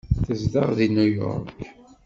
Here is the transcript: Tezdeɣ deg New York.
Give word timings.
Tezdeɣ 0.25 0.67
deg 0.77 0.89
New 0.93 1.09
York. 1.21 1.57